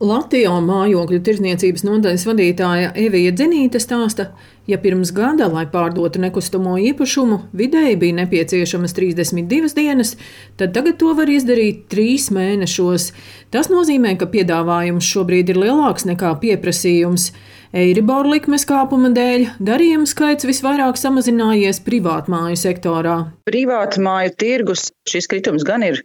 [0.00, 4.30] Latvijā mājokļu tirdzniecības nodaļas vadītāja Evija Dzenīte stāsta,
[4.68, 10.16] ja pirms gada, lai pārdotu nekustamo īpašumu, vidēji bija nepieciešamas 32 dienas,
[10.60, 13.10] tad tagad to var izdarīt trīs mēnešos.
[13.54, 17.30] Tas nozīmē, ka piedāvājums šobrīd ir lielāks nekā pieprasījums.
[17.70, 23.14] Eiribor likmes kāpuma dēļ darījumu skaits visvairāk samazinājies privātmāju sektorā.
[23.46, 26.00] Privātmāju tirgus šis kritums gan ir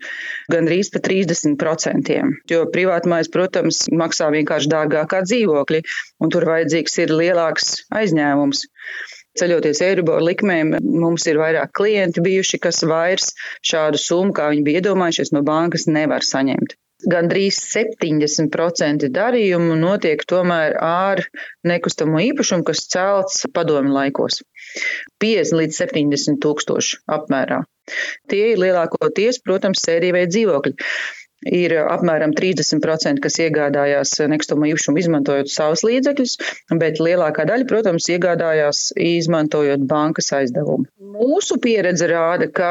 [0.54, 2.20] gandrīz pa 30%,
[2.54, 5.82] jo privātmājas, protams, maksā vienkārši dārgāk kā dzīvokļi,
[6.26, 8.66] un tur vajadzīgs ir lielāks aizņēmums.
[9.40, 13.34] Ceļoties Eiribor likmēm, mums ir vairāk klienti bijuši, kas vairs
[13.68, 16.78] šādu summu, kā viņi bija iedomājušies, no bankas nevar saņemt
[17.12, 21.22] gandrīz 70% darījumu notiek tomēr ar
[21.68, 24.42] nekustamo īpašumu, kas celts padomi laikos.
[25.24, 27.62] 50 līdz 70 tūkstoši apmērā.
[28.32, 30.74] Tie ir lielākoties, protams, sērija vai dzīvokļi
[31.46, 36.36] ir apmēram 30%, kas iegādājās nekustamo īpašumu izmantojot savus līdzekļus,
[36.82, 40.88] bet lielākā daļa, protams, iegādājās izmantojot bankas aizdevumu.
[41.16, 42.70] Mūsu pieredze rāda, ka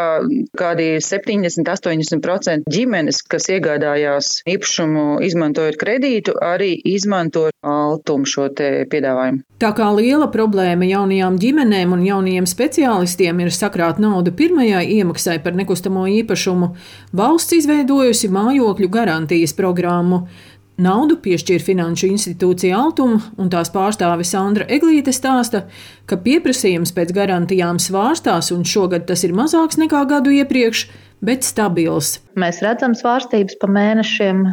[0.58, 9.44] kādi 70-80% ģimenes, kas iegādājās īpašumu izmantojot kredītu, arī izmanto altumu šo piedāvājumu.
[9.62, 15.54] Tā kā liela problēma jaunajām ģimenēm un jaunajiem speciālistiem ir sakrāt naudu pirmajai iemaksai par
[15.56, 16.72] nekustamo īpašumu,
[17.16, 20.28] valsts izveidojusi mājokļu garantijas programmu.
[20.74, 25.68] Naudu piešķir Finanšu institūcija Altuma, un tās pārstāve Sandra Eglīte stāsta,
[26.06, 30.88] ka pieprasījums pēc garantijām svārstās, un šogad tas ir mazāks nekā gadu iepriekš,
[31.22, 32.18] bet stabils.
[32.34, 34.48] Mēs redzam svārstības pa mēnešiem.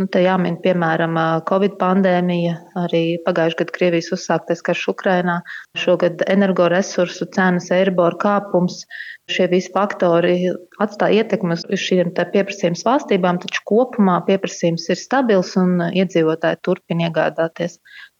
[0.00, 5.34] Nu, te jāmin, piemēram, Covid pandēmija, arī pagājušajā gadā Krievijas uzsāktais karš Ukrainā,
[5.76, 8.86] šogad energoresursu cenas, eiribor kāpums.
[9.28, 10.48] Šie visi faktori
[10.82, 17.76] atstāja ietekmi uz šīm pieprasījuma svārstībām, taču kopumā pieprasījums ir stabils un iedzīvotāji turpina iegādāties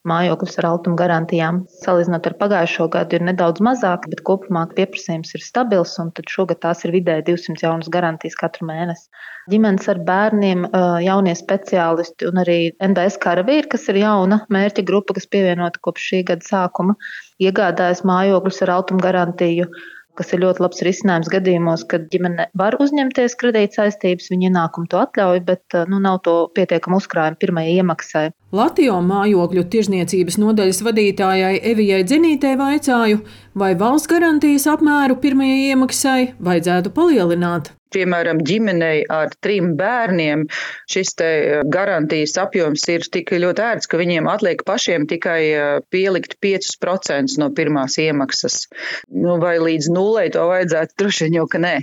[0.08, 1.60] mājokļus ar altuma garantijām.
[1.84, 6.82] Salīdzinot ar pagājušo gadu, ir nedaudz mazāk, bet kopumā pieprasījums ir stabils, un šogad tās
[6.86, 9.08] ir vidēji 200 jaunas garantijas katru mēnesi.
[9.52, 10.66] Ģimenes ar bērniem,
[11.02, 16.22] jaunie speciālisti un arī NDS karavīri, kas ir jauna mērķa grupa, kas pievienota kopš šī
[16.30, 16.98] gada sākuma,
[17.42, 19.70] iegādājas mājokļus ar altuma garantiju
[20.18, 25.00] kas ir ļoti labs risinājums gadījumos, kad ģimene var uzņemties kredīt saistības, viņa ienākumu to
[25.02, 28.24] atļauj, bet nu, nav to pietiekama uzkrājuma pirmajai iemaksai.
[28.52, 33.22] Latvijā mājokļu tirzniecības nodaļas vadītājai Evijai Dzinītē vaicāju,
[33.56, 40.46] vai valsts garantijas apmēru pirmajai iemaksai vajadzētu palielināt piemēram, ģimenei ar trim bērniem
[40.90, 46.38] šis eh, garantijas apjoms ir tik ļoti ērts, ka viņiem atliek pašiem tikai eh, pielikt
[46.44, 48.66] 5% no pirmās iemaksas.
[49.12, 50.98] Nu, vai līdz nulai to vajadzētu?
[51.02, 51.76] Droši vien jau, ka nē.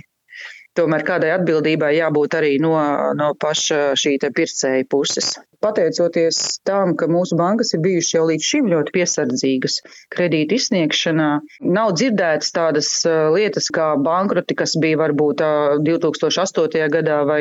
[0.78, 2.74] Tomēr kādai atbildībai jābūt arī no,
[3.18, 8.68] no paša šī pircēja puses pateicoties tam, ka mūsu bankas ir bijušas jau līdz šim
[8.72, 9.78] ļoti piesardzīgas
[10.12, 11.28] kredītu izsniegšanā,
[11.76, 12.90] nav dzirdētas tādas
[13.34, 15.44] lietas kā bankroti, kas bija varbūt
[15.86, 16.86] 2008.
[16.94, 17.40] gadā vai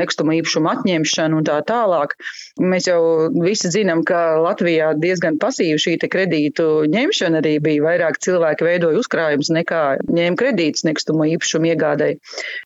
[0.00, 2.16] nekustamo īpašumu atņemšana un tā tālāk.
[2.60, 3.00] Mēs jau
[3.36, 7.84] visi zinām, ka Latvijā diezgan pasīva šī kredītu ņemšana arī bija.
[7.88, 12.18] Vairāk cilvēki veidoja uzkrājumus nekā ņēma kredītus nekustamo īpašumu iegādēji.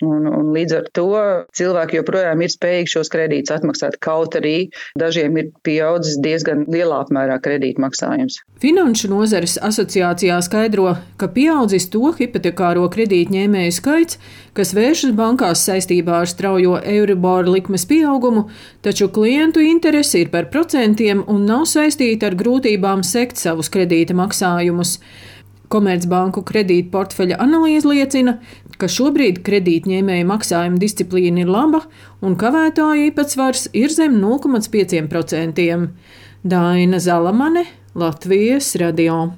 [0.02, 1.08] Un, un līdz ar to
[1.54, 4.00] cilvēki joprojām ir spējīgi šos kredītus atmaksāt.
[4.02, 4.56] Kaut arī
[4.98, 8.40] Dažiem ir pieaudzis diezgan lielā apmērā kredītmaksājums.
[8.62, 14.20] Finanšu nozares asociācijā skaidro, ka pieaudzis to hipotekāro kredītņēmēju skaits,
[14.56, 18.46] kas vēršas bankās saistībā ar straujo Euriboru likmes pieaugumu,
[18.84, 24.98] taču klientu interesi ir par procentiem un nav saistīta ar grūtībām sekt savus kredīta maksājumus.
[25.72, 28.36] Komercbanku kredīta portfeļa analīze liecina,
[28.80, 31.84] ka šobrīd kredītņēmēju maksājuma disciplīna ir laba
[32.24, 35.88] un kavētāju īpatsvars ir zem 0,5%.
[36.42, 39.32] Daina Zalamane, Latvijas radio.